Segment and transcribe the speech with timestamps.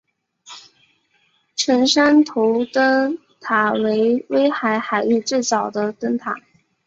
[1.55, 6.37] 成山头灯塔为威海海域最早的灯塔。